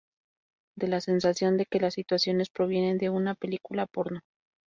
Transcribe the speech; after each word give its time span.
Da 0.75 0.87
la 0.87 0.99
sensación 0.99 1.57
de 1.57 1.67
que 1.67 1.79
las 1.79 1.93
situaciones 1.93 2.49
provienen 2.49 2.97
de 2.97 3.11
una 3.11 3.35
película 3.35 3.85
porno". 3.85 4.21